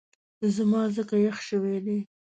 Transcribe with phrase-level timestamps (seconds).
[0.55, 1.99] زما ځکه یخ شوی دی